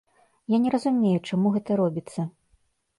Я 0.53 0.57
не 0.63 0.71
разумею, 0.77 1.21
чаму 1.29 1.55
гэта 1.59 1.81
робіцца. 1.85 2.21